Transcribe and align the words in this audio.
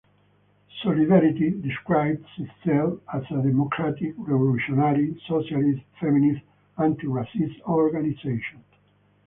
Solidarity 0.81 1.51
describes 1.61 2.25
itself 2.39 2.99
as 3.13 3.21
a 3.29 3.43
democratic, 3.43 4.15
revolutionary 4.17 5.21
socialist, 5.27 5.83
feminist, 5.99 6.41
anti-racist 6.79 7.61
organization. 7.67 8.63